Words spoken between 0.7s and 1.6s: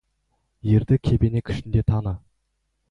Ерді кебенек